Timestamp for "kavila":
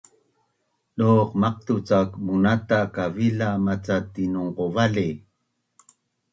2.95-3.49